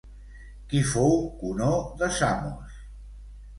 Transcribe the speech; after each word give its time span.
Qui 0.73 0.81
fou 0.93 1.13
Conó 1.43 1.69
de 2.01 2.11
Samos? 2.19 2.83